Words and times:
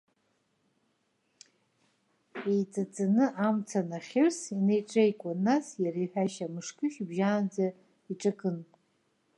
Еиҵаҵаны, 2.51 3.25
амца 3.45 3.79
нахьырс 3.89 4.39
инаиҿаикуан, 4.55 5.39
нас, 5.47 5.65
иара 5.83 5.99
иҳәашьа, 6.05 6.53
мышкы 6.53 6.87
шьыбжьаанӡа 6.93 7.65
иҿакын. 8.11 8.57